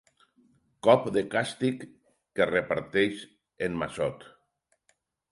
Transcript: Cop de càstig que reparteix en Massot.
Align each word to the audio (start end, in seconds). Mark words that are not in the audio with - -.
Cop 0.85 1.03
de 1.17 1.21
càstig 1.33 1.83
que 2.39 2.47
reparteix 2.51 3.21
en 3.67 3.77
Massot. 3.83 4.25